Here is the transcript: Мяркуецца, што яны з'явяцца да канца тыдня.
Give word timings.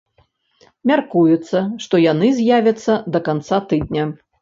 Мяркуецца, 0.91 1.63
што 1.85 2.01
яны 2.11 2.33
з'явяцца 2.41 2.91
да 3.15 3.25
канца 3.33 3.65
тыдня. 3.73 4.13